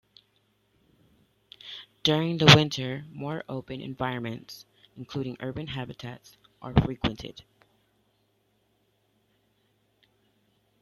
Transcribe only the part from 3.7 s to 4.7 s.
environments,